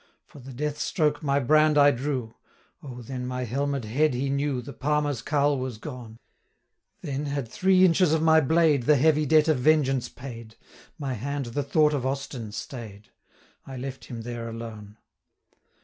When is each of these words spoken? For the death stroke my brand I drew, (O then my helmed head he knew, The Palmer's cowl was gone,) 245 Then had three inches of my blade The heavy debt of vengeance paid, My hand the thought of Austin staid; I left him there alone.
For 0.25 0.39
the 0.39 0.51
death 0.51 0.79
stroke 0.79 1.21
my 1.21 1.39
brand 1.39 1.77
I 1.77 1.91
drew, 1.91 2.33
(O 2.81 3.03
then 3.03 3.27
my 3.27 3.43
helmed 3.43 3.85
head 3.85 4.15
he 4.15 4.31
knew, 4.31 4.59
The 4.59 4.73
Palmer's 4.73 5.21
cowl 5.21 5.59
was 5.59 5.77
gone,) 5.77 6.17
245 7.03 7.03
Then 7.03 7.25
had 7.31 7.47
three 7.47 7.85
inches 7.85 8.11
of 8.11 8.19
my 8.23 8.41
blade 8.41 8.87
The 8.87 8.95
heavy 8.95 9.27
debt 9.27 9.47
of 9.47 9.59
vengeance 9.59 10.09
paid, 10.09 10.55
My 10.97 11.13
hand 11.13 11.45
the 11.53 11.61
thought 11.61 11.93
of 11.93 12.03
Austin 12.03 12.51
staid; 12.51 13.11
I 13.67 13.77
left 13.77 14.05
him 14.05 14.21
there 14.23 14.49
alone. 14.49 14.97